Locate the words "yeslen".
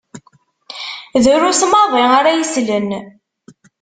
2.39-2.89